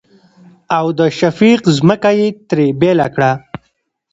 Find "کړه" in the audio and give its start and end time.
3.15-3.31